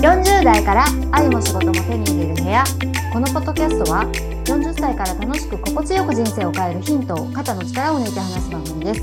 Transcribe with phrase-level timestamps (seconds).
[0.00, 2.64] 40代から愛も仕事も手に入れる部屋
[3.12, 4.04] このポッドキャストは
[4.44, 9.02] 40歳から楽しく心地よく人生を変えるヒントを肩の力を抜いて話す番組です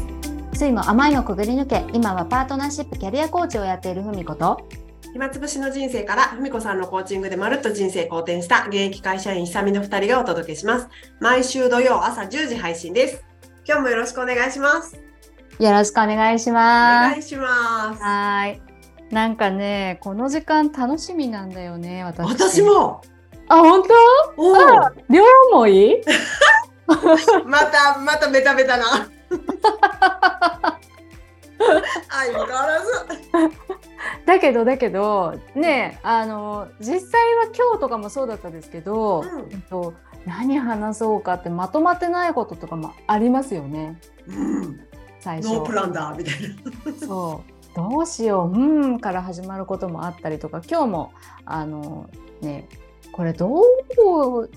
[0.54, 4.68] 酸いも甘いもくぐり抜け今はパートナーシップキャリアコーチをやっているふみこと
[5.14, 10.88] 暇つぶしの人生から、ふみこさんのコーチングでまるっと人生好転した現役会社員久美の二人がお届けします。
[11.20, 13.23] 毎週土曜朝10時配信です。
[13.68, 14.96] 今日もよろしくお願いします。
[15.60, 18.02] よろしくお願いしおます願いします。
[18.02, 18.70] はーい
[19.12, 22.30] なんかねこの時間楽しみなんだよね私。
[22.30, 23.02] 私も、
[23.48, 23.81] あ本
[24.38, 26.02] おお、当両思い？
[27.45, 28.85] また、またベタベタな。
[32.09, 32.91] 相変わらず。
[34.26, 39.49] だけどだけどねあの実際は今日とかもそうだったんですけど、うん。
[39.52, 39.93] えっと、
[40.26, 43.99] 何話そうかってまとまってないこととかもありますよね。
[44.27, 44.80] うん、
[45.20, 45.49] 最初。
[45.54, 47.05] ノープランだみたいな。
[47.05, 48.57] そうどうしよう。
[48.57, 51.13] うんから始まることもあったりとか今日も
[51.46, 52.09] あの
[52.41, 52.68] ね
[53.12, 54.49] これどう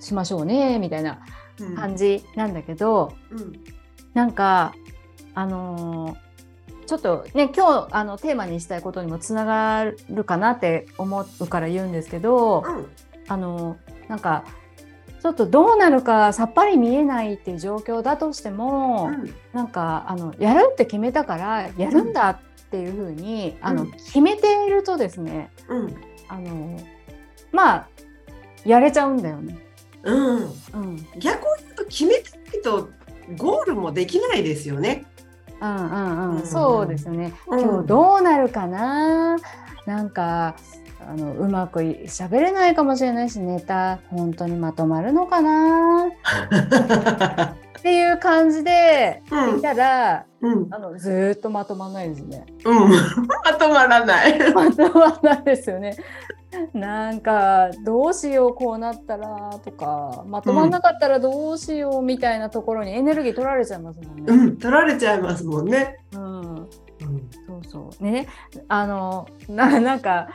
[0.00, 1.20] しましょうねみたいな
[1.60, 1.74] うん。
[1.74, 3.52] 感じなんだけど、うん、
[4.14, 4.74] なんか
[5.34, 6.26] あのー
[6.86, 12.86] ちょっとね今日あのテーマにしたいことにもつながるかなって思うから言うんですけど、うん、
[13.26, 14.44] あのーなんか
[15.20, 22.38] ちょっとどうなるかさっぱり見えないっていう状況だとしても、うん、なんかあのやるって決めたからやるんだっ
[22.70, 25.96] ていうふうに、あのうん決めているとですねうん、
[26.28, 26.78] あの
[27.52, 27.88] まあ
[28.64, 29.58] やれちゃうんだよね。
[30.02, 30.36] うん。
[30.36, 32.90] うん逆を言うと決めてないと
[33.36, 35.04] ゴールもできないですよね。
[35.60, 35.94] うんうんう
[36.34, 37.32] ん、うんそうですね。
[37.46, 39.36] うん今日どうなるかな？
[39.86, 40.56] なんか
[41.08, 46.08] あのうまくい喋れないかもしれないしネタ本当にまとまるのかな？
[47.86, 52.44] っていう感じでうんいたら、うん、あのずーっとまとまらないですね。
[52.64, 54.38] うん、 まとまらない。
[54.52, 55.96] まとまらないですよね。
[56.72, 64.24] なんかどうしようこうなったらとかまとまんなかったらどうしようみたいなところにエネルギー取られちゃいますもんね。
[64.26, 65.96] うん、取られちゃいますもんね。
[66.12, 66.68] うんうん、
[67.46, 68.26] そうそうね
[68.66, 70.26] あのななんか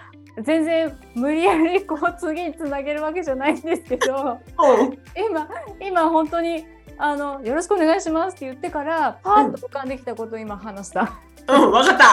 [0.42, 4.40] 全然無理やりこう次につなげるわけじゃないんですけど
[5.16, 5.50] 今
[5.82, 6.66] 今本当に
[7.04, 11.20] あの「よろしくお願いします」って言ってからパーッと浮かんできたことを今話した。
[11.48, 12.06] うん、わかった。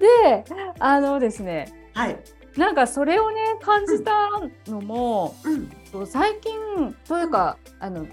[0.00, 0.44] でで
[0.80, 2.18] あのですねはい。
[2.56, 4.28] なんかそれをね感じた
[4.66, 5.36] のも、
[5.92, 8.04] うん、最近というかあの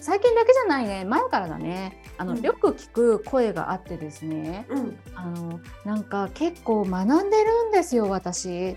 [0.00, 8.76] 最近だけじゃないね前からだねあの、うんよく聞く声があってですねうん、あのなんか結構学んでるんですよ私は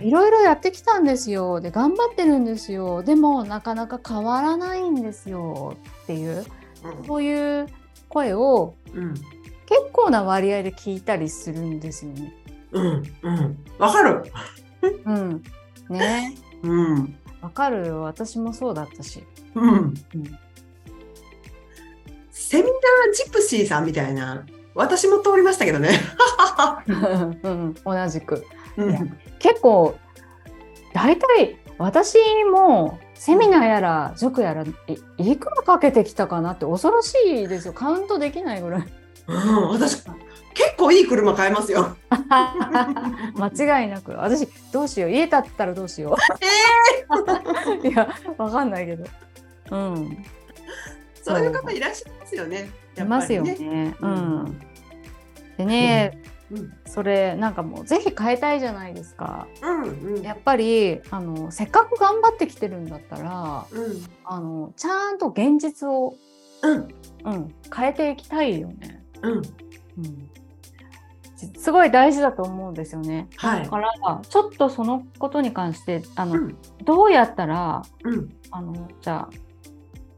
[0.00, 0.08] い。
[0.08, 0.10] い。
[0.10, 1.60] ろいろやってきたんですよ。
[1.60, 3.02] で頑張ってるんですよ。
[3.02, 5.76] でもなかなか変わらないんですよ。
[6.02, 6.44] っていう
[7.06, 7.66] そういう
[8.08, 9.24] 声をうん、結
[9.92, 12.34] 構な割合で聞いたりするんですよね。
[12.72, 14.32] うん、うん、わかる。
[15.04, 15.42] うん、
[15.88, 16.34] ね。
[16.62, 18.02] うん、わかるよ。
[18.02, 19.24] 私もそうだったし。
[19.54, 19.74] うん。
[19.74, 19.94] うん。
[22.30, 22.72] セミナー
[23.12, 24.44] ジプシーさんみたいな。
[24.74, 25.90] 私も通りましたけどね。
[27.42, 28.44] うん、同じく。
[28.76, 29.98] うん、結構
[30.94, 32.18] 大体私
[32.52, 34.74] もセミナーやら塾やらい
[35.18, 37.74] いくらかけてきたかなって恐ろしいですよ。
[37.74, 38.86] カウントできないぐらい。
[39.26, 40.02] うん、私
[40.54, 41.96] 結構いい車買えますよ。
[42.10, 44.12] 間違いなく。
[44.12, 45.10] 私どうしよう。
[45.10, 46.16] 家建ったらどうしよ
[47.82, 47.86] う。
[47.86, 49.04] いやわかんないけど。
[49.70, 50.24] うん。
[51.22, 52.70] そういう方いらっしゃいますよね。
[52.98, 53.94] いますよね。
[54.00, 54.14] ううん
[54.44, 54.60] ん。
[55.56, 56.39] でね、うん
[56.86, 59.46] それなんかもうぜひ変えたいじゃないですか。
[59.62, 66.14] うん、うん、やっぱりあのせっかく頑張ってきてるんだったらうん、あのちゃんと現実を、
[66.62, 66.88] うん、
[67.24, 69.42] うん、変えていきたいよね、うん、うん、
[71.56, 73.28] すごい大事だと思うんですよね。
[73.36, 73.64] はい。
[73.64, 73.90] だから
[74.28, 79.30] ちょっとそのことに関してあの、うん、どうやったらうん、あのじゃあ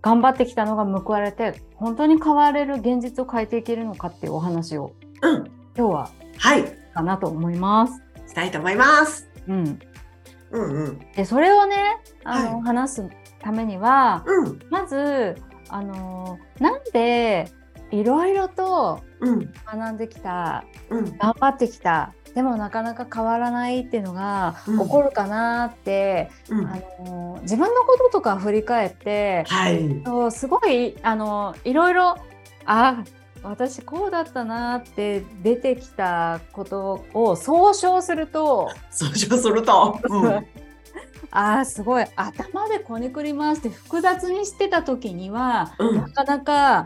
[0.00, 5.44] 頑張ってきたのが報われて本当に変われる現実を変えていけるのかっていうお話をうん、
[5.76, 6.64] 今日ははい、
[6.94, 8.02] かなと思います。
[8.26, 9.28] したいと思います。
[9.48, 9.78] うん、
[10.50, 12.62] うん、うん、でそれをねあの、はい。
[12.62, 13.08] 話す
[13.40, 15.36] ためにはうん、まず
[15.68, 17.50] あのなんで
[17.90, 24.78] いろいろとうん、学んできたうん、頑張ってきたでもなかなか変わらないっていうのがうん。
[24.80, 32.16] 起こるかなって、うん、あの自分のこととか振り返ってはい、すごいあのいろいろ
[32.64, 33.04] あ
[33.42, 40.46] 私こうだったなって出てきたことを総称するとそうしすると、うん、
[41.30, 42.04] あーすごい。
[42.14, 45.96] 頭でこねくり回して複雑にしてた時には、うん。
[45.96, 46.84] なかなか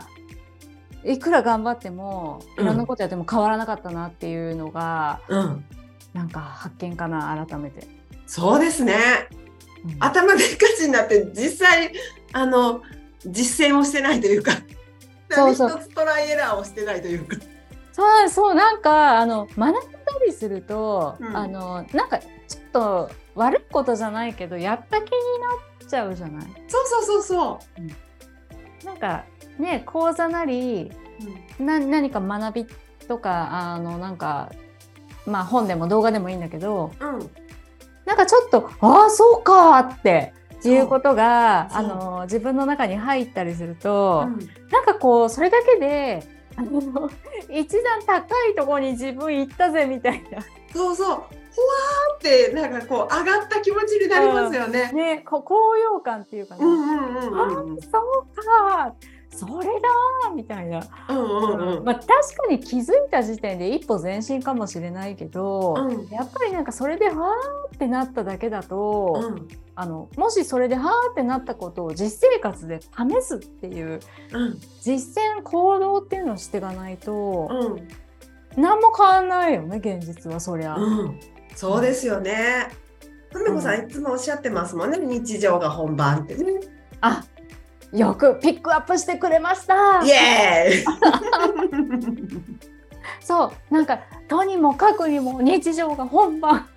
[1.03, 5.65] いくら頑張ってもいろんなことやっても変わらなかったなっていうのが、うん、
[6.13, 7.87] なんか発見かな改めて。
[8.25, 8.95] そうですね、
[9.85, 11.93] うん、頭でっかちになって実際
[12.33, 12.81] あの
[13.25, 14.51] 実践をしてないというか
[15.29, 15.69] そうそう。
[15.81, 17.37] 一つトライエラーをしてないというか。
[17.91, 19.79] そうそうなんかあの学んだ
[20.23, 26.45] りすると、うん、あのなんかちょっと悪いことじゃないけどやった気になっちゃうじゃない？
[26.67, 27.91] そうそうそうそう、うん、
[28.85, 29.23] なんか
[29.57, 30.91] ね講座なり、
[31.59, 32.67] うん、な何か学び
[33.07, 34.51] とかあのなんか
[35.25, 37.31] まあ本でも動画でもいいんだけど、うん、
[38.05, 40.33] なんかちょっとああそうかって
[40.65, 44.39] いうことがあの自分の中に入ったりすると、うん、
[44.71, 46.23] なんかこうそれだけで
[46.55, 47.09] あの
[47.49, 50.39] 一段高いところに自分行ったぜみたいな。
[50.73, 51.07] そうそう。
[51.07, 54.89] ほわーってなんかこう上がった気持ちになりますよね。
[54.91, 56.63] うん、ね、こ高揚感っていうかね。
[56.63, 58.93] うんうんうん、うん、あそうか。
[59.37, 73.99] それだみたいな、うんうんうん、まあ、確かに気づいた時点で一歩前進かもしれないけど、うん、やっぱりなんかそれでわーってなっただけだと、うん、あのもしそれではーってなったことを実生活で試すっていう、
[74.33, 81.19] うん、実践行動っていうのをしていかないと、うん、何も変わんないよね現実はそりゃ、うん、
[81.55, 82.69] そうですよね。
[83.31, 86.45] ふみこさん、いつもおっしゃってますもんね日常が本番ってね。
[87.01, 87.23] あ
[87.93, 90.03] よくピックアップしてくれました。
[90.03, 90.85] イエーイ
[93.21, 96.67] そうなんかとにもかくにも日常が本番。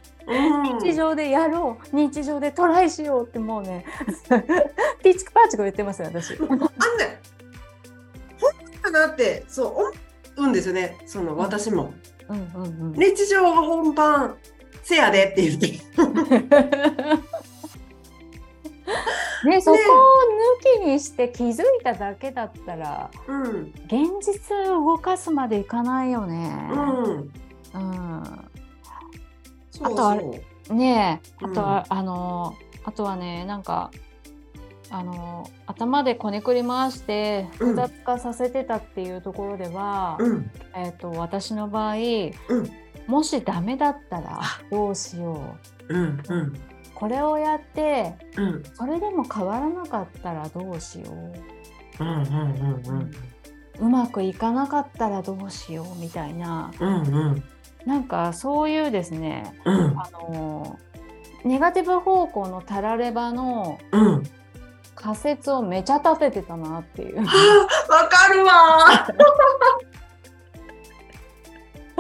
[0.81, 1.97] 日常でやろう。
[1.97, 3.85] 日常でトライしようってもうね
[5.03, 6.39] ピーチクパーチク言ってますよ私。
[6.39, 7.21] あんね
[8.41, 9.67] 本当かなってそう
[10.37, 10.99] 思うんですよね。
[11.07, 11.93] その私も、
[12.29, 14.37] うんうんうん、日常が本番
[14.83, 15.81] せやでって言って。
[19.45, 19.81] ね、そこを
[20.79, 26.55] 抜きにして気づいただけだったら、うん、現実を動かすまでいかないよね。
[26.73, 27.33] うん、
[27.75, 28.51] うん。
[29.83, 30.17] あとは
[30.71, 33.91] ねあとは、うん、あのあとはねなんか
[34.91, 42.33] あの頭でこねくり回して複雑化させてたっていうところでは、うん、えーと、私の場合、うん、
[43.07, 45.57] もしダメだったらどうしよ
[45.89, 46.61] う、うんうん、
[47.01, 48.15] これをやって、
[48.75, 51.11] それでも変わらなかったらどうしよ
[51.99, 53.11] う,、うんうんうんうん。
[53.81, 57.01] うまくいかなかったらどうしようみたいな、うんう
[57.37, 57.43] ん。
[57.87, 60.79] なんかそういうですね、うん、あの
[61.43, 63.79] ネガティブ方向のたらればの
[64.95, 67.17] 仮説をめちゃ立ててたなっていう。
[67.17, 68.53] わ、かるわ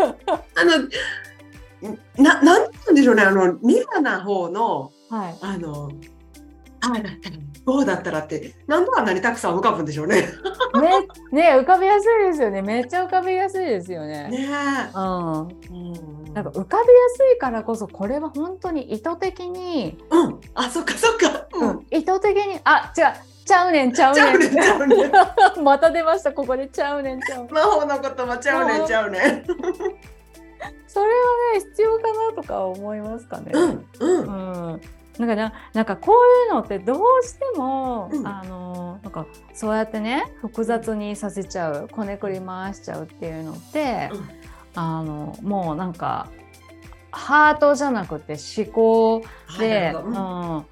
[0.56, 0.88] あの
[2.16, 3.22] ななんなんでしょうね。
[3.22, 5.90] あのネガな方の、はい、あの
[6.80, 10.22] あだったらこうだったらって何度あんなにたくさん浮かぶんでしょうね。
[10.22, 10.28] ね
[11.32, 12.62] ね浮かびやすいですよね。
[12.62, 14.28] めっちゃ浮かびやすいですよね。
[14.28, 14.48] ね。
[14.94, 16.44] うん、うん、なん。
[16.44, 23.04] か浮かびやすいからこそこれは本当に意図的に、うん、あそっかそっか、うん、意図的にあ違う。
[23.44, 24.50] ちゃうねんちゃうねん。
[24.50, 26.68] ちゃうねんまた出ましたここで。
[26.68, 27.48] ちゃうねんちゃう。
[27.50, 29.44] 魔法の言葉ちゃうねんちゃうねん。
[30.86, 31.14] それは
[31.54, 33.52] ね必要かなとか思いますかね。
[33.52, 34.80] うん、うん、うん。
[35.18, 44.28] なんかななんかこういうのってどうしても、うん、あのなんかそうやってね複雑にさせちゃうこねくり回しちゃうっていうのって、うん、
[44.74, 46.28] あのもうなんか
[47.10, 49.22] ハートじゃなくて思考
[49.58, 50.64] で、うん、思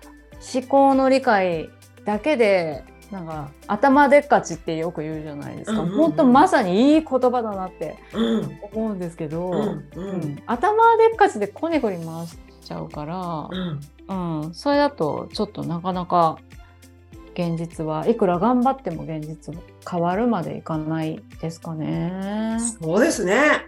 [0.66, 1.68] 考の理解
[2.04, 7.96] だけでなんか頭でっかちってよく言うじゃないですか、うんうんうん、本当まさにいい言葉だなって
[8.72, 13.48] 思うんですけど、うんうん、頭でっかちでこねくり回しちゃうから、
[14.08, 16.38] うん、それだとちょっとなかなか
[17.32, 19.54] 現実はいくら頑張っても現実
[19.88, 22.58] 変わるまでいかないですかね。
[22.80, 23.64] そうですね。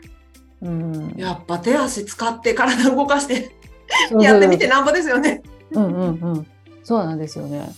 [0.61, 3.55] うん、やっぱ手足使って体動かして
[4.21, 5.43] やってみてなんぼですよね。
[5.71, 6.47] うんうんうん。
[6.83, 7.71] そうなんですよね。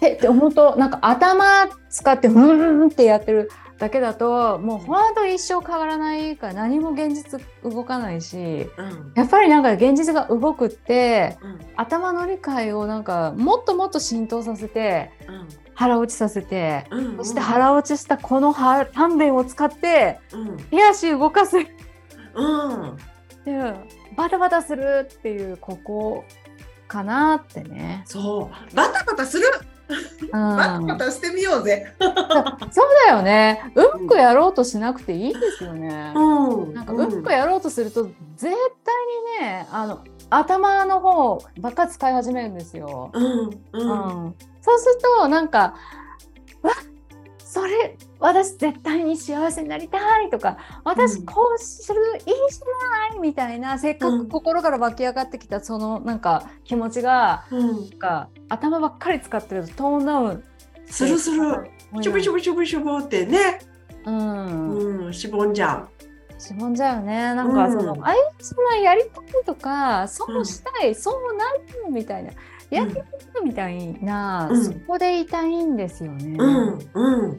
[0.00, 1.44] えって思うとなんか頭
[1.88, 20.20] 使ってふんってやってるだけだともう本当一生変わらないから何も現実動かないし、うん、やっぱりなんか現実が動くって、うん、頭の理解をなんかもっともっと浸透させて、うん、腹落ちさせて、うんうん、そして腹落ちしたこの丹田を使って、
[20.70, 22.96] 手足動かす、うん、
[23.44, 23.74] で
[24.16, 26.24] バタバタするっていうここ
[26.88, 28.04] かなってね。
[28.06, 28.74] そう。
[28.74, 29.44] バタバタする
[30.32, 31.94] またたしてみようぜ。
[32.00, 33.72] そうだよね。
[33.74, 36.12] うっくやろうとしなくていいですよね。
[36.14, 38.50] うん、なんかうっくやろうとすると絶対
[39.40, 43.10] にね、あの頭の方ばっか使い始めるんですよ。
[43.12, 45.74] うん、うん、そうするとなんか、わ
[47.56, 60.44] そそれ私絶対に幸せになりたいとか私こうする、うん、いいじゃないみたいなせっかく心から湧き上がってきたそのなんか気持ちが、うん、なんか頭ばっかり使ってるとトーンダウン
[60.86, 61.38] するする
[62.02, 63.60] しょぼしょぼしょぼしょぼってね、
[64.04, 65.88] うん、うん、しぼんじゃう。
[66.38, 67.34] しぼんじゃうね。
[67.34, 72.32] なんかその、うん、あいつがやりたいとかそうしたい、うん、そうなるみたいな
[72.70, 73.04] やって
[73.42, 76.36] みみたいな、うん、そこでいたいんですよね。
[76.38, 77.38] うんうん。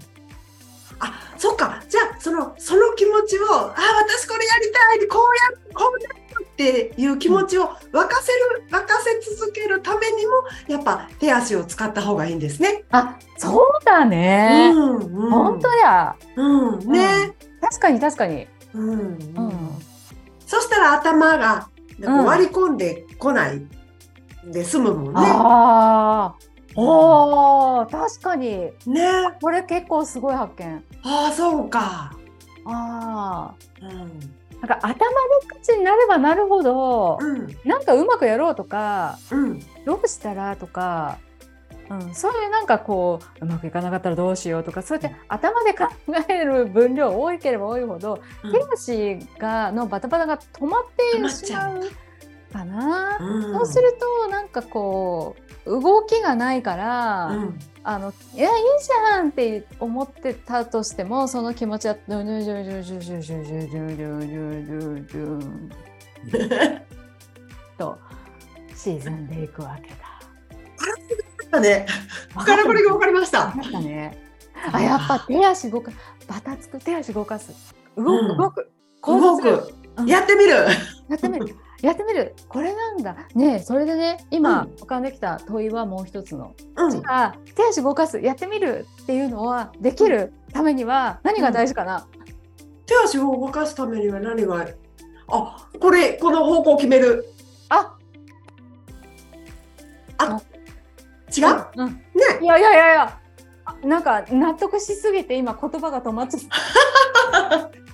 [0.99, 1.83] あそっか。
[1.89, 10.31] じゃあそのその気持ちをあ私これやりたいこうやるこうやるっていう気持ちを沸かせる、沸かせ続けるためにも
[10.67, 12.83] やっぱ手足を使った方がいいんですね。
[12.91, 18.47] あそうだね、うんうん、本当や、うんね、うん、確かに確かに。
[18.73, 19.51] うん、うん、
[20.45, 21.69] そしたら頭が
[21.99, 23.61] 割り込んでこない
[24.51, 25.13] で済むもんね。
[25.15, 26.35] あ
[26.75, 28.71] おー確かに。
[28.85, 29.11] ね。
[29.41, 30.83] これ結構すごい発見。
[31.03, 32.11] ああそうか。
[32.65, 34.37] ああうん。
[34.61, 34.99] なんか頭で
[35.61, 41.19] 口になればなるほど、うん、なんかうまくやろうとか、うん、どうしたらとか、
[41.89, 45.85] うん、そういうなんかこううまくいかなかったらどうしようとかそうやって頭で考
[46.27, 51.81] える分量多ければ多いほど、うん、手足がのバタバタが止まってしまう
[52.51, 55.35] かな、うん、そうするとなんかこ
[55.65, 66.81] う動きがないから、うん、あのいやいいじゃんって思ってたとしてもその気持ちはドゥドゥドゥドゥドゥドゥドゥドゥドゥドゥドゥドゥ
[67.77, 67.97] と
[68.75, 69.97] 沈んでいくわけだ。
[71.51, 71.85] あね。
[72.35, 73.53] からこれが分かりました。
[73.55, 74.27] ね。
[74.71, 75.91] あやっぱ手足動か
[76.27, 77.51] バタつく手足動かす
[77.95, 78.71] 動く動く
[79.05, 79.73] 動く
[80.05, 82.35] やってみるやってみるやってみる。
[82.47, 83.15] これなんだ。
[83.35, 88.19] ねそれでね今、浮かんできた問いはもう一つの、うん、じゃあ手足動かす。
[88.19, 92.25] やってみるっていうのはできるためには何が大事かな、うん、
[92.85, 94.67] 手足を動かすためには何が
[95.29, 97.25] あこれこの方向決める。
[97.69, 97.95] あ。
[100.17, 100.41] あ。
[101.35, 102.01] 違う、うん、ね
[102.41, 103.19] いやいやいやいや。
[103.83, 106.41] なんか納得しすぎて今言葉が止まっちゃっ
[107.51, 107.71] た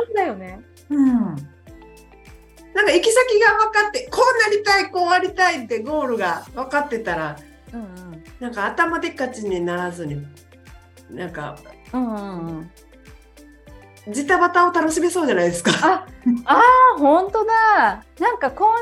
[0.00, 0.60] 決めるそうだよね。
[0.90, 1.36] うん。
[2.74, 7.36] なんか行き先が分かってこうなりたいこうありたいってゴールが分かってたら、
[7.72, 10.22] うんうん、なんか頭でっかちにならずに
[11.10, 11.56] なんか、
[11.94, 15.72] うんうんうん、ジタバタを楽しめそうじゃないですか。
[15.80, 16.06] あ
[16.44, 16.62] あ
[16.98, 18.76] 本当だなんかこうな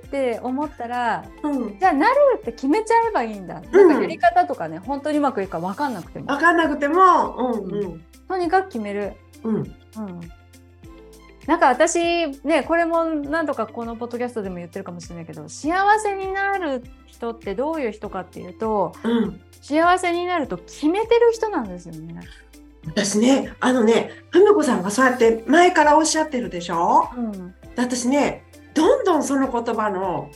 [0.00, 3.60] りたいって思ったら、うん、じゃあなるって決めちゃえばいいんだ。
[3.60, 6.26] なんかやり方とかね、うん、本当にうまくいくか分かんなくても。
[6.26, 9.12] 分かんなくても、うんうん、とにかく決める。
[9.44, 10.20] うん、うん、
[11.46, 22.20] なんか私ねこれも何とかこのポッドキャストでも言ってるかもしれないけど幸せになる人ってどういう人かっていうと、うん、幸せになると決めてる人なんですよね。
[22.86, 28.44] 私ねあのねふみこさんがそうやって前からおっしゃってるでしょ、うん、私ね
[28.74, 30.30] どんどんその言葉の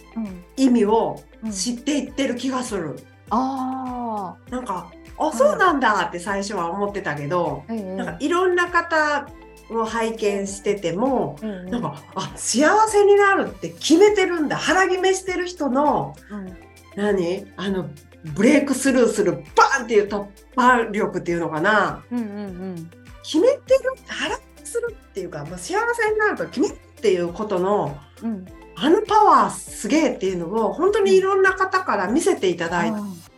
[0.57, 2.91] 意味を知っていってる気がする。
[2.91, 2.97] うん、
[3.31, 9.27] あなんかあそうなんだって最初は思ってたけど、うん、なんかいろんな方
[9.71, 14.57] を拝見してても、うん、なんかあ幸せになるって決めてるんだ。
[14.57, 16.57] 腹決めしてる人の、うん、
[16.95, 17.47] 何？
[17.57, 17.89] あの
[18.35, 22.29] ブレイクスルーするバーンっていう突破力っていうのかな、うんうんう
[22.75, 22.91] ん、
[23.23, 32.93] 決めてる腹するっていうか、まあ、幸せになると決めるっていうことの、うん、あのパワーすげえっていうのを本当にいろんな方から見せていただい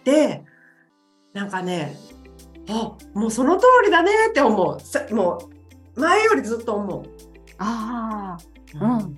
[0.05, 0.43] て。
[1.35, 1.95] なんかね
[2.71, 4.57] あもうその通りだねって思
[5.11, 5.15] う。
[5.15, 5.58] もう
[5.99, 7.03] 前よりずっと思う。
[7.59, 9.15] ああ、うん、うん、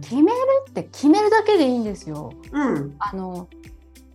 [0.00, 0.36] 決める
[0.70, 2.32] って決めるだけでいいんですよ。
[2.52, 3.48] うん、あの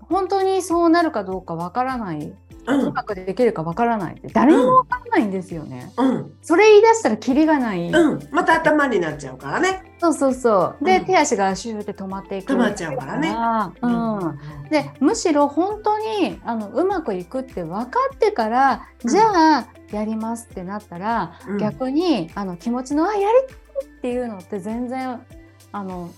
[0.01, 2.33] 本当にそうなるかどうかわからない。
[2.67, 4.27] うまくできるかわからないって。
[4.27, 9.95] 誰もわからないんですよね、うん、それ言い出したらキリがない、うん、また頭になっちゃうからね。
[9.99, 10.85] そうそうそう。
[10.85, 13.35] で、うん、手足がシューって止まっていく止まっちゃうからね、
[13.81, 23.55] うん、でむしろ本当にあのうまくいくって分かってからじゃあやりますってなったら、逆にあの気持ちのあやり
[23.85, 25.21] っていうのって全然
[25.71, 26.11] あの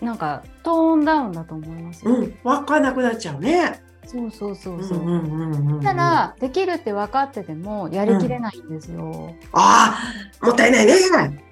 [0.00, 3.81] なんかトーンダウンだと思いますよ、うん、分かんなくなっちゃうね。
[4.04, 5.80] そうそうそうそう。
[5.82, 9.04] ただできるって分かっててもやりきれないんですよ。
[9.04, 9.96] うん、あ
[10.40, 10.94] あもったいないね。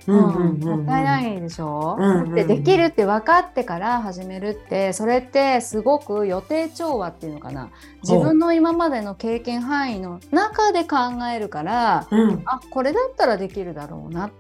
[0.07, 1.97] うん、もったいないでしょ？
[1.99, 7.71] うんうん、でできるって分かってから始めるってそれってすごく予定調和っていうのかな
[8.03, 10.97] 自分の今までの経験範囲の中で考
[11.35, 14.31] えるから、うん、あこれだったらできるだろうなっ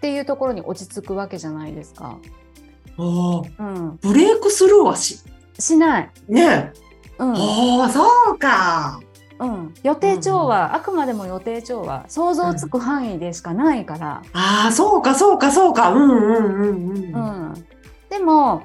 [0.00, 2.18] ていうところに落ち着くわけじゃないですか。
[2.98, 5.18] あうん、ブレイクスルーはし
[5.58, 6.10] しない。
[6.28, 6.72] ね
[7.18, 8.02] うん、おそ
[8.32, 9.00] うか。
[9.40, 12.04] うん、予定調和、うん、あくまでも予定調和。
[12.08, 15.90] 想像つく範囲でしかないから、うん、ああそうかそうかそうか。
[15.90, 17.66] うんうんうんうん、うん、
[18.08, 18.62] でも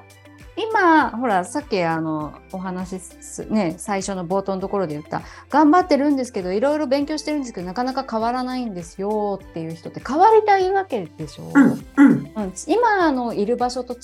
[0.55, 5.21] 今ほらさっきあのお話すね最初の冒頭のところで言った。
[5.49, 13.99] 頑張ってるんですけどいろいろ勉強してるんですけどなかなか変わらないんですよっていう人って変わりたいわけでしょ、うんうん、うん、今のいる場所と違う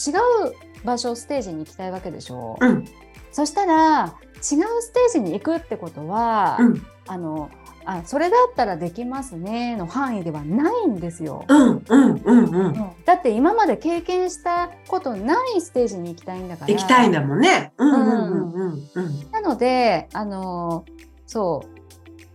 [0.84, 2.86] 場所ステージに行きたいわけでしょ、うん、
[3.32, 4.16] そしたら
[4.52, 7.50] 違うステージに行くってことは、うん、あの
[7.86, 11.46] あそれだったらできますねの範囲ではないんですよ。
[11.48, 12.74] うんうんうんうん。
[13.06, 16.74] だって今まで経験したことないステージに行きたいんだから。
[16.74, 17.74] 行きたいんだもんね。
[17.78, 19.32] うんうんうんうん。
[19.32, 20.86] なのであの
[21.28, 21.64] そ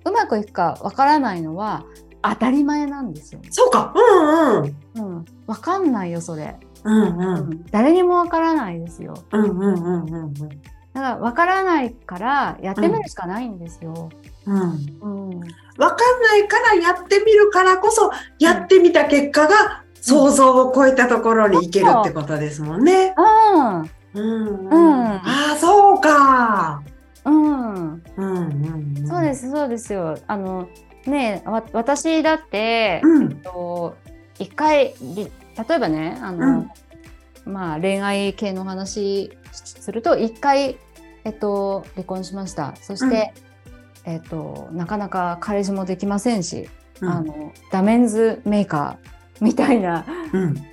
[0.05, 1.85] ううまくいくかわからないのは
[2.23, 3.41] 当たり前なんですよ。
[3.51, 3.93] そうか。
[3.97, 5.17] うんうん。
[5.17, 5.25] うん。
[5.47, 6.57] わかんないよそれ。
[6.85, 7.65] うんうん。
[7.73, 9.15] 誰にもわからないですよ。
[9.33, 10.35] うんうんうんうんうん。
[10.93, 14.11] だからわからないからやってみるしかないんですよ。
[14.47, 14.61] うん
[15.01, 23.15] うん、うん、分かんないからやってみるからこそやってみた結果が想像を超えたところに行けるってことですもんね。
[23.17, 23.91] うん。
[24.13, 24.69] うん。
[24.69, 25.23] うん、あ
[25.55, 26.83] あ、そうか。
[27.25, 27.35] うん。
[27.35, 28.03] うん。
[28.17, 29.07] うん。
[29.07, 30.19] そうです、そうですよ。
[30.27, 30.69] あの、
[31.07, 33.97] ねわ私だって、うん、えっと、
[34.39, 35.31] 一回、例
[35.77, 36.71] えばね、あの、うん、
[37.51, 40.79] まあ、恋愛系の話すると、一回、
[41.25, 42.75] えっと、離婚しました。
[42.81, 43.51] そして、うん。
[44.05, 46.69] えーと、なかなか彼氏もできませんし、
[47.01, 50.05] うん、あのダメンズメーカーみたいな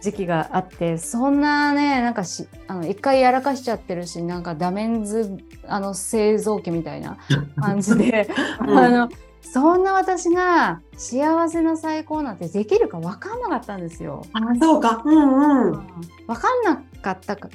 [0.01, 7.17] 時期があって、うん、そんなねなんかしあの一回やらかしちゃってるしなんかダメンズあの製造機みたいな
[7.59, 8.29] 感じで、
[8.59, 9.09] うん、あの
[9.41, 14.25] そんな私が幸せな最高なんてできるか分かんなかったんですよ。
[14.33, 17.49] あそうか、うんうん、分かんなかったか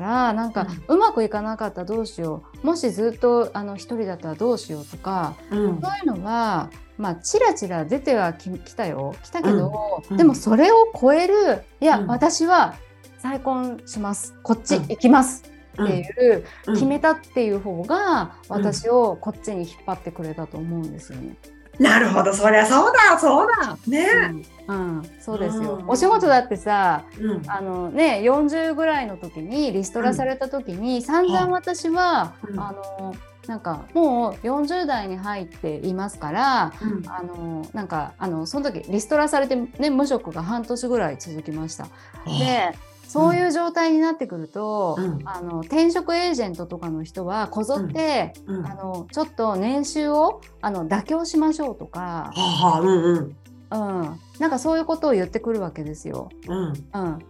[0.00, 2.66] らなんか、うまくいかなかったらどうしよう。
[2.66, 9.14] もしずっとあの一人だったらどうしようとか、うん、そういうのはまあちらちら出てはきたよ。
[9.22, 12.74] 来たけど、うん、でもそれを超えるいや、私は
[13.18, 14.34] 再婚します。
[14.42, 15.44] こっち行きます、
[15.82, 21.36] っていう、決めたっていう方が私をこっちに引っ張ってくれたと思うんですよね。
[21.78, 23.78] なるほど、そりゃそうだ、そうだ。
[23.86, 24.08] ね、
[24.66, 25.84] うん、うん、そうですよ。
[25.86, 33.14] お仕事だってさ、うん、あのね、40ぐらいの時にリストラされた時に、うん、散々私は、あの。
[33.46, 41.88] なんかもう40代に入っていますから、うん、あのなんかあのその時リストラされて、ね、無職が半年ぐらい続きました。
[42.26, 42.76] で
[43.08, 48.56] そういう状態になってくると、うん、あの転職エージェントとかの人はこぞって、うん。
[48.58, 53.36] うん、あのちょっと年収をあの妥協しましょうとか、はうんうん、
[53.70, 56.28] うん、なんかそういうことを言ってくるわけですよ。
[56.46, 56.74] うん、うん、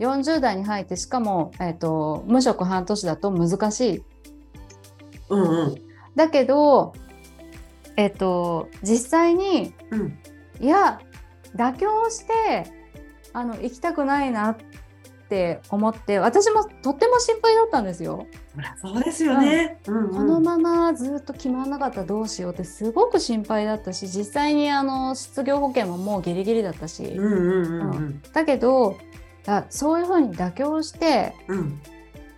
[0.00, 4.02] 40代に入ってしかも、えーと、無職半年だと難しい。
[5.30, 5.74] うんうん、
[6.16, 6.92] だけど、
[7.96, 10.18] えーと、実際に、うん、
[10.60, 11.00] いや
[11.54, 12.66] 妥協して
[13.32, 14.56] あの行きたくないなっ
[15.28, 18.26] って思って私もとっても心配だったんですよ。
[18.80, 20.04] そうですよね、うん。
[20.06, 27.20] うん、このままずっと決まらなかったらどうしようってすごく心配だったし実際にあの失業保険ももうギリギリだったし、
[28.32, 28.96] だけど
[29.68, 31.80] そういうふうに妥協して、うん、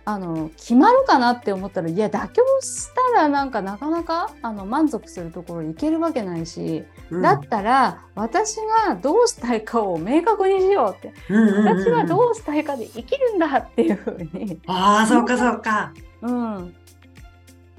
[0.03, 8.55] あの決まるかなって思ったらいや妥協したらなんかなかなかあの満足するところに行けるわけないし、うん、だったら私
[8.87, 14.59] がどうしたいかを明確にしようって、うんうんうん、私がどうしたいかで生きるんだっていうふうに。
[14.65, 15.93] ああそうかそうか。
[16.21, 16.75] うん、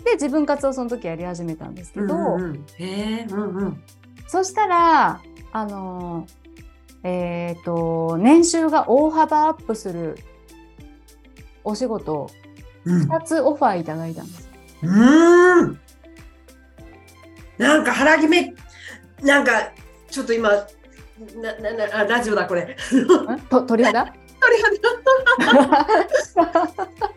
[0.05, 3.83] で自分活をその時やり始めたんですけど、うんうん、へうんうん、
[4.27, 5.21] そしたら
[5.53, 6.27] あの
[7.03, 10.17] えっ、ー、と年収が大幅アップする
[11.65, 12.31] お仕事
[12.87, 14.51] 2つオファーいただいたんです。
[14.83, 15.81] うん。
[17.59, 18.55] なんか腹決め、
[19.23, 19.73] なんか
[20.11, 20.67] ちょっと今、な
[21.61, 22.77] ななラジオだこれ。
[23.49, 24.07] と鳥肌？
[24.43, 24.73] 鳥肌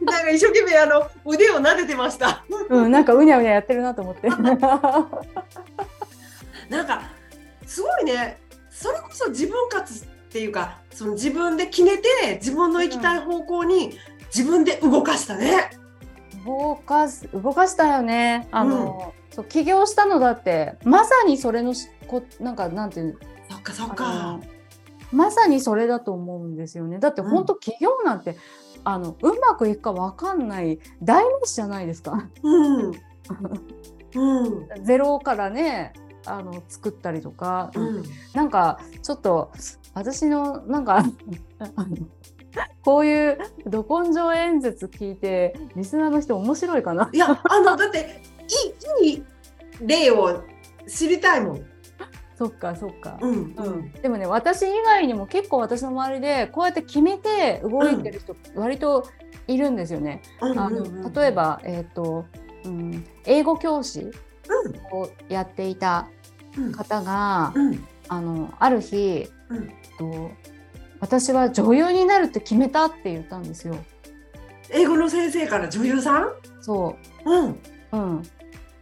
[0.02, 2.46] なんか一生懸命あの腕を撫でてました。
[2.70, 4.30] うん、なんかうにゃうにゃやってるなと思って。
[4.30, 4.38] な
[6.84, 7.02] んか
[7.66, 8.40] すごいね。
[8.70, 13.98] それこそ自分勝つっていうか、その自分で決めて自分の行きたい方向に
[14.34, 15.70] 自分で動かしたね。
[16.46, 18.48] 動かす動かしたよね。
[18.52, 21.74] あの、うん、そう起業したのだってまさにそれの
[22.08, 23.18] こなんかなんていう
[23.50, 24.40] そっかそっか。
[25.12, 27.00] まさにそれだと思うんですよね。
[27.00, 28.38] だって本当起業なんて、うん、
[28.84, 32.30] あのうまくいくかわかんない大事じゃないですか。
[32.44, 32.92] うん。
[34.16, 35.94] うん、 ゼロからね
[36.26, 39.52] あの作ったりとか、うん、なんかちょっと
[39.94, 41.04] 私のなんか
[42.84, 47.10] こういうど根性演説聞いてリスナーの人面白いかな？
[47.12, 48.22] いやあのだって
[49.02, 49.24] いい
[49.82, 50.44] 例を
[50.88, 51.66] 知りたいもん。
[52.38, 59.08] そっかそっか、うん、うん、でもね私以外にも結構私の周りでこうやって決めて動いてる人割と
[59.48, 60.22] いるんですよね。
[60.42, 62.26] あの例えば、えーと
[62.66, 64.12] うん、英語教師
[64.92, 66.10] をやっていた
[66.76, 70.32] 方が、うん、あのある日、うん、と
[71.06, 73.76] 私は女優になるって決めたって言ったんですよ。
[74.72, 76.30] 英語の先生から女優さん？
[76.62, 77.60] そう、うん、
[77.92, 78.24] うん、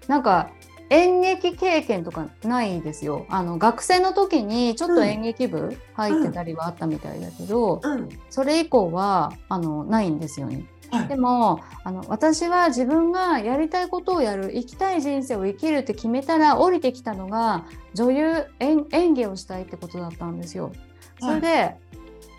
[0.07, 0.49] なんか
[0.89, 3.25] 演劇経験とかないですよ。
[3.27, 10.65] あの学生の時にちょっと演劇部入ってたりはあったみたいだけど、うん、それ以降はあのないんですよね。
[10.91, 20.71] はい、でもあの私は自分がやりたいことをやる生きたい人生を生きるって決めたら降りてきたのが女優演技をしたいってことだったんですよ。
[21.19, 21.75] それで、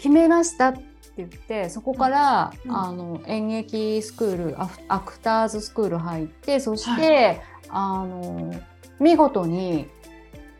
[0.04, 0.82] 決めましたって
[1.16, 8.54] 言ってそこから、うん、あの演劇スクールアクターズスクール入ってそして、はい、あの
[9.00, 9.88] 見事に、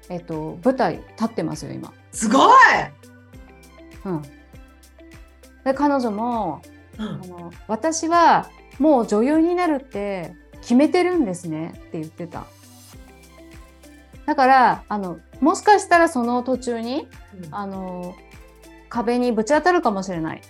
[0.08, 1.92] えっと、舞台立ってますよ今。
[2.10, 2.52] すごい、
[4.06, 4.22] うん、
[5.62, 6.62] で彼女も、
[6.98, 12.46] うん、あの私はもう女優になるって決めてるんですねって言ってた。
[14.24, 17.08] だからあのもしかしたらその途中に、
[17.44, 18.14] うん、あの
[18.94, 20.42] 壁にぶち当たるかもしれない、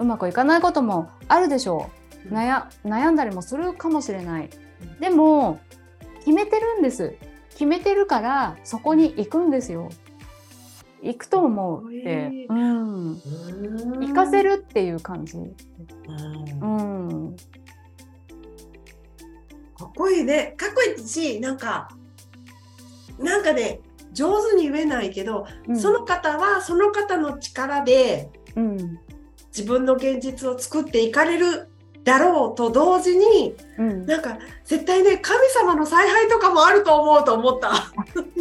[0.00, 1.88] うん、うまくいかないこともあるでしょ
[2.26, 4.50] う、うん、悩悩んだりもするかもしれない、
[4.98, 5.60] でも
[6.18, 7.14] 決めてるんです。
[7.50, 9.90] 決めてるからそこに行くんですよ。
[11.02, 13.20] 行くと思うって、うん、
[14.00, 17.36] 行かせるっていう感じ、うん、
[19.76, 20.54] かっこいいね。
[20.56, 21.88] かっこいいしなんか
[23.18, 23.80] なんかね
[24.12, 28.98] 上手に言えないけど、うん、その方はその方の力で、うん、
[29.48, 31.68] 自分の現実を作っていかれる
[32.04, 37.72] だろうと同時に、うん、なんか絶対ね神様の采配とかもあると思うと思った。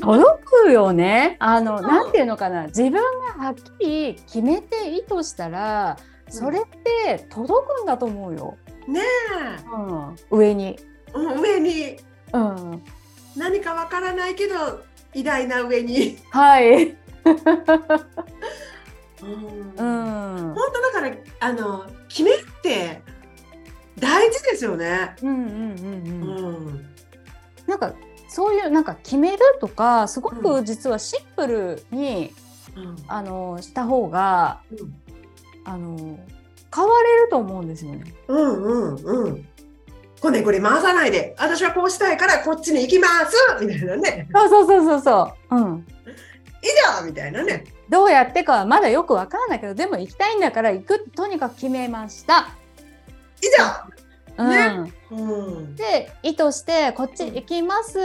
[0.02, 1.38] 届くよね。
[1.40, 8.58] あの、なんていうのかな自分がはっきり決めて意図したらそれって届くんだと思うよ。
[8.88, 9.04] ねえ、
[10.32, 10.80] うん、上に。
[11.14, 11.98] うん、上に。
[12.34, 12.84] うん、
[13.36, 14.56] 何かわからないけど
[15.14, 16.18] 偉大な上に。
[16.30, 16.98] はい。
[19.22, 23.02] うん、本当だからあの決めって
[24.00, 25.16] 大事ですよね。
[25.22, 26.56] うんうんうんうん。
[26.56, 26.86] うん、
[27.68, 27.94] なんか
[28.28, 32.34] そういうなんか決めるとかすごく実はシンプルに、
[32.76, 35.02] うん、あのした方が、うん、
[35.66, 36.20] あの
[36.74, 38.14] 変われると思うんですよね。
[38.28, 39.48] うんうんうん。
[40.22, 41.36] こねこれ回さないで。
[41.40, 43.36] 私はこうしたいからこっちに行きます。
[43.60, 44.28] みたいなね。
[44.32, 45.56] そうそうそうそうそう。
[45.56, 45.88] うん。
[46.62, 46.68] 以
[47.00, 47.64] 上みたいなね。
[47.90, 52.52] どうやってかはまだよくわからないけどでも行きたいんだから行くとにかく決めました。
[53.42, 53.48] 以
[54.38, 58.00] 上、ね、うん、で意図してこっち行きます。
[58.00, 58.04] っ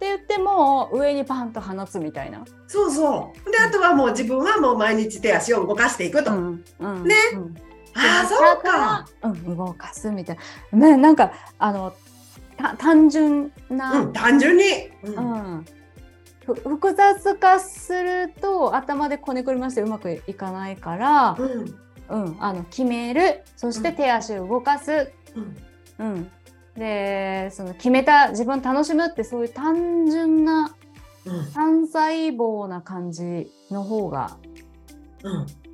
[0.00, 2.44] て言っても上にパンと放つみたいな。
[2.68, 3.50] そうそう。
[3.50, 6.64] であとはもう自分はもう毎日手足を動かしていくと、うん。
[6.78, 7.54] うん、ね、うん
[7.94, 10.38] あそうか、うん、動かすみたい
[10.72, 11.94] な、ね、なんかあの
[12.78, 14.64] 単純な、うん、単純に、
[15.04, 15.64] うん。
[16.54, 23.42] 複雑化すると頭でこねくりましてうまくいかないから、うん、うん、あの決める。
[23.56, 25.12] そして手足を動かす、
[25.98, 26.30] うん、うん、
[26.74, 30.74] でその決めた自分楽しむってそういう単純な、
[31.54, 34.36] 単細胞な感じの方が、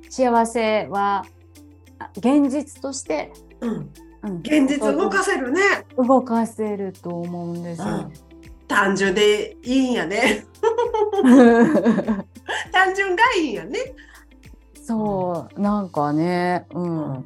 [0.09, 1.25] 幸せは
[2.17, 5.61] 現実として、うん、うん、現実動かせるね。
[5.97, 7.81] 動かせると思うんです。
[7.81, 8.11] よ、うん、
[8.67, 10.45] 単純でいいんやね。
[12.71, 13.79] 単純がいいんやね。
[14.81, 15.61] そう。
[15.61, 17.25] なんかねうん、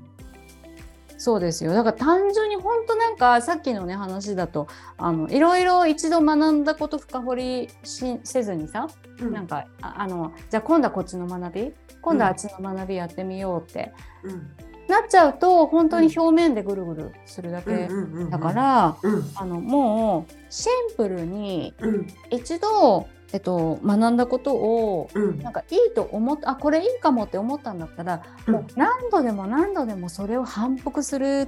[1.17, 1.73] そうですよ。
[1.73, 8.87] だから単純に本当なんかさっきのね話だとあのいろいろ一度学んだこと深掘りしせずにさ、
[9.19, 17.89] うん、なんかあのじゃあ今度はこっちの学び今度はあっちの学びやってみようって、うん、なっちゃうと本当に表面でぐるぐるするだけ
[18.29, 18.97] だから
[19.35, 21.73] あのもうシンプルに
[22.29, 31.47] 一度、えっと、学んだことを、うん、なんかいいと思っあこれいいかもって思ったんだったら、うん、もう何度でも何度でもそれを反復する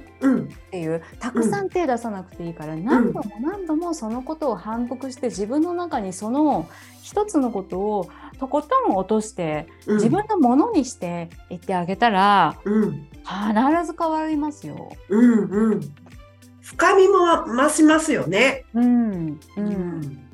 [0.70, 6.66] ていう、うん、たくさん手出さなくていいから、何度も何度もそのことを反復して自分の中にその
[7.02, 14.90] 一つのことをとことん落として、自分のものにしていってあげたら、必ず変わりますよ。
[15.08, 15.80] うんうん。
[16.60, 18.64] 深みも増しますよね。
[18.74, 19.40] うん。
[19.56, 20.28] うん。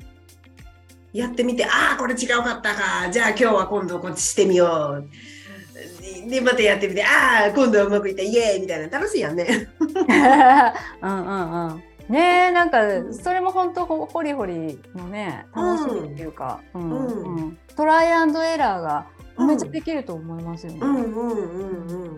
[1.13, 3.09] やってみて、ああ、これ違うかったか。
[3.11, 6.29] じゃあ今日は今度こっちしてみよう。
[6.29, 9.69] で、またやってみて、ああ、今度はうまくいった、イエーイみたいな楽しいやんね。
[9.79, 11.83] うんうんうん。
[12.09, 19.07] ねなんかそれも本当ホリホリのね楽しみっていうか、うん、うんうん、トライアンドエラーが
[19.45, 20.79] めっちゃできると思いますよね。
[20.81, 22.17] うんうんうんうん。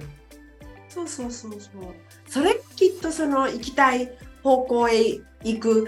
[0.89, 1.61] そうそうそうそう。
[2.27, 4.11] それきっとその行きたい
[4.43, 5.87] 方向へ行く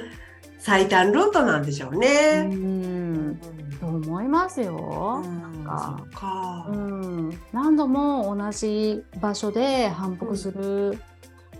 [0.59, 2.49] 最短ルートなんでしょうね。
[2.51, 3.39] うん。
[3.79, 5.21] と思いますよ。
[5.23, 6.67] なんか。
[6.69, 7.39] うん。
[7.53, 10.97] 何度も同じ場所で反復する。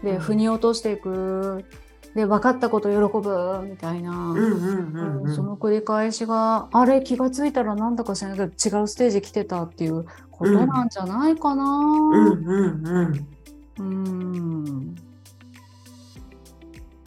[0.03, 1.65] で、腑に落としていく。
[2.15, 4.33] で分かったこと喜ぶみたいな、
[5.35, 11.63] その繰り返しがあれ気が付いたらなんだか知らないけど違うステージ来てたっていうことなんじゃないかな。
[11.65, 13.27] うんうんうん。
[13.77, 14.95] うん。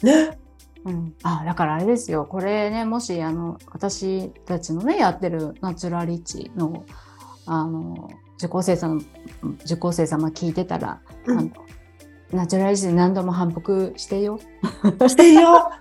[0.03, 0.37] ね。
[0.85, 2.25] うん、あだからあれですよ。
[2.25, 6.85] これねもしあの私たちのねやってるナチュラリッチの
[7.47, 9.05] あの受講生さん
[9.65, 11.49] 受講生様聞いてたら、うん、あの
[12.31, 14.39] ナチュラリッチで何度も反復してよ。
[15.07, 15.71] してよ。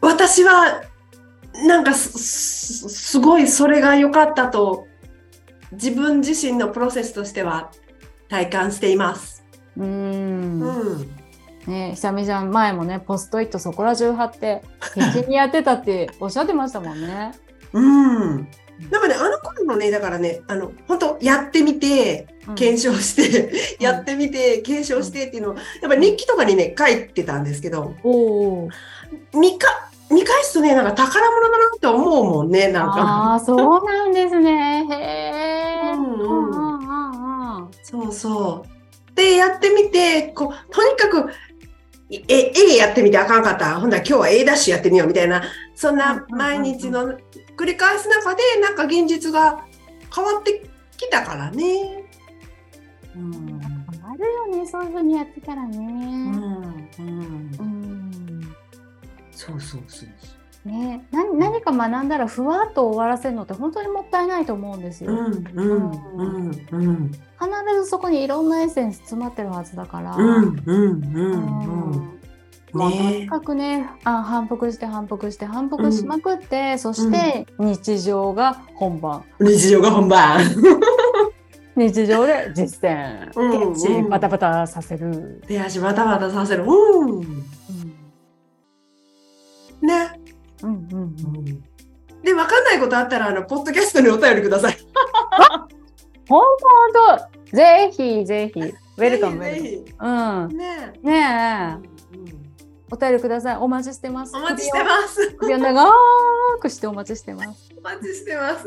[0.00, 0.82] 私は
[1.66, 4.86] なんかすごいそれが良かったと
[5.72, 7.70] 自分自身のプロセスとしては
[8.28, 9.44] 体感しています。
[9.76, 10.60] うん。
[10.60, 11.22] うん
[11.66, 14.62] ね、久美ちゃん前もねポストイットそこら中貼って
[14.94, 17.32] 必死にやってたっておっしゃってましたもんね。
[17.72, 17.80] う
[18.34, 18.48] ん。
[18.90, 28.68] なんかねあの頃のねだからねあの本当やってみて検証して、うん、やってみて検証してっていうのをやっぱり日記とかにね書いてたんですけど、お
[29.34, 29.68] 見か
[30.10, 33.00] 見返すとねなんか宝物だなって思うもんねなんか。
[33.00, 34.86] ああそうなんですね。
[34.90, 35.92] へえ。
[35.92, 39.14] うんうんうん、そうそう。
[39.14, 41.30] でやってみてこうとにかく
[42.28, 43.80] え、A やってみてあかんかった。
[43.80, 45.42] ほんだら今日は A ダッシュやってみようみたいな、
[45.74, 47.14] そんな毎日の
[47.56, 49.64] 繰り返す中で、なんか現実が
[50.14, 52.04] 変わってきたからね。
[53.14, 53.60] うん。
[54.02, 55.76] あるよね、そういうふうにやってたらね。
[55.78, 56.44] うん。
[56.98, 57.50] うん。
[57.58, 58.56] うん、
[59.30, 60.08] そうそうそう。
[60.64, 65.10] ね、何何か学んだらふわっと終わらせるのって本当にもったいないと思うんですよ。
[65.10, 65.18] うん
[65.54, 67.20] うんうんうん、必
[67.82, 70.14] ずそこにいろんなエッセンス詰まってるはずだから。
[70.14, 72.21] うんうんうんうん
[72.72, 79.24] もうとにかくねあ反復して反復して反復しまくって、うん、そして日常が本番。
[79.40, 80.40] 日常が本番
[81.76, 85.42] 日常で実践、手足バタバタさせる。
[85.46, 86.64] 手足バタバタさせる。
[86.64, 87.22] うん、うん、
[89.80, 90.20] ね。
[90.62, 91.44] うんうんうん。
[92.22, 94.76] で、わかんないことあったら、あの、ポッドキャストにお便りください。
[96.28, 98.60] 本当本当ぜひぜひ。
[98.60, 99.42] ウェルカム。
[99.42, 100.48] ぜひうん。
[100.56, 101.06] ねえ。
[101.06, 102.41] ねえ。
[102.92, 103.56] お便りください。
[103.56, 104.36] お待ちしてます。
[104.36, 105.30] お待ちしてます。
[105.38, 105.90] 首を長
[106.60, 107.72] くしてお待ちしてます。
[107.74, 108.66] お待ちしてます。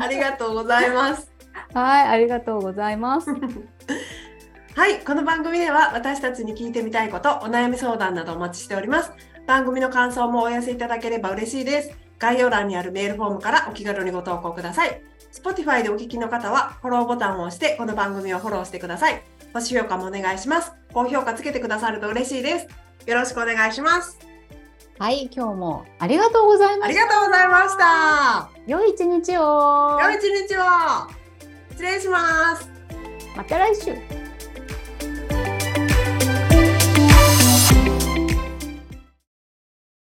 [0.00, 1.32] ありがとうございます。
[1.74, 3.28] はい、ありがとうございます。
[4.76, 9.10] はい、この番組では私たちに聞いてみたいこと、お悩み相談などお待ちしております。
[9.48, 11.90] 番組の感想もお寄せいただければ嬉しいです。
[12.20, 15.02] 概要欄にあるメールフォームからお気軽にご投稿ください。
[15.32, 19.20] Spotify でお聞きの方はフォローボタンを押してこの番組をフォローしてください。
[19.52, 20.72] 星評価もお願いします。
[20.92, 22.83] 高評価つけてくださると嬉しいです。
[23.06, 24.18] よろしくお願いします。
[24.98, 27.02] はい、今日もありがとうございました。
[27.02, 28.50] ありがとうございました。
[28.66, 29.98] 良い一日を。
[30.00, 30.60] 良い一日を。
[31.70, 32.70] 失礼します。
[33.36, 34.23] また来週。